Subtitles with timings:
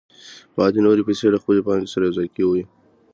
[0.55, 2.63] پاتې نورې پیسې له خپلې پانګې سره یوځای کوي